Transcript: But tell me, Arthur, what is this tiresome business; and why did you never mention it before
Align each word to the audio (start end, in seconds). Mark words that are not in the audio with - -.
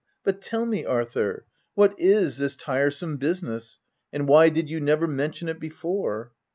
But 0.23 0.41
tell 0.41 0.65
me, 0.65 0.83
Arthur, 0.83 1.45
what 1.75 1.93
is 1.99 2.39
this 2.39 2.55
tiresome 2.55 3.17
business; 3.17 3.79
and 4.11 4.27
why 4.27 4.49
did 4.49 4.67
you 4.67 4.79
never 4.81 5.05
mention 5.05 5.47
it 5.47 5.59
before 5.59 6.31